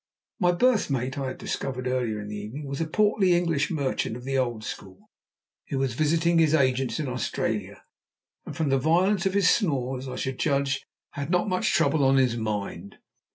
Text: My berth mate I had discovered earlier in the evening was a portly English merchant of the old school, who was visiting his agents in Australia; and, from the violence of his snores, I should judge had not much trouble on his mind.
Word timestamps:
My 0.39 0.51
berth 0.51 0.89
mate 0.89 1.19
I 1.19 1.27
had 1.27 1.37
discovered 1.37 1.85
earlier 1.85 2.19
in 2.19 2.29
the 2.29 2.35
evening 2.35 2.65
was 2.65 2.81
a 2.81 2.87
portly 2.87 3.35
English 3.37 3.69
merchant 3.69 4.17
of 4.17 4.23
the 4.23 4.35
old 4.35 4.63
school, 4.63 5.11
who 5.67 5.77
was 5.77 5.93
visiting 5.93 6.39
his 6.39 6.55
agents 6.55 6.99
in 6.99 7.07
Australia; 7.07 7.83
and, 8.43 8.57
from 8.57 8.69
the 8.69 8.79
violence 8.79 9.27
of 9.27 9.35
his 9.35 9.47
snores, 9.47 10.07
I 10.07 10.15
should 10.15 10.39
judge 10.39 10.83
had 11.11 11.29
not 11.29 11.47
much 11.47 11.71
trouble 11.73 12.03
on 12.03 12.17
his 12.17 12.35
mind. 12.35 12.97